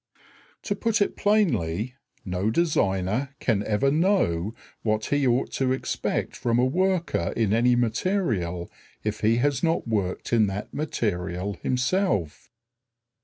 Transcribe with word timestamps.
To 0.63 0.75
put 0.75 0.99
it 0.99 1.15
plainly, 1.15 1.93
no 2.25 2.49
designer 2.49 3.35
can 3.39 3.61
ever 3.61 3.91
know 3.91 4.55
what 4.81 5.05
he 5.05 5.27
ought 5.27 5.51
to 5.51 5.71
expect 5.73 6.35
from 6.35 6.57
a 6.57 6.65
worker 6.65 7.31
in 7.37 7.53
any 7.53 7.75
material 7.75 8.71
if 9.03 9.19
he 9.21 9.35
has 9.35 9.61
not 9.61 9.87
worked 9.87 10.33
in 10.33 10.47
that 10.47 10.73
material 10.73 11.53
himself. 11.61 12.49